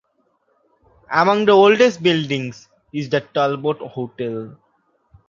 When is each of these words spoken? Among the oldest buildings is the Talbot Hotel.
Among 1.11 1.45
the 1.45 1.51
oldest 1.51 2.01
buildings 2.01 2.67
is 2.91 3.07
the 3.11 3.19
Talbot 3.21 3.77
Hotel. 3.77 4.57